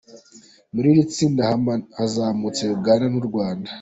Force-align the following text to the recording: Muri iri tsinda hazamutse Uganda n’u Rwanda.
Muri 0.73 0.87
iri 0.93 1.03
tsinda 1.13 1.43
hazamutse 1.97 2.61
Uganda 2.77 3.05
n’u 3.09 3.23
Rwanda. 3.29 3.67